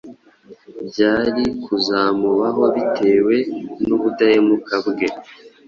[0.87, 3.35] byari kuzamubaho bitewe
[3.87, 5.07] n’ubudahemuka bwe.